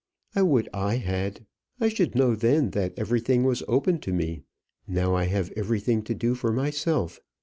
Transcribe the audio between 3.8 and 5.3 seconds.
to me. Now I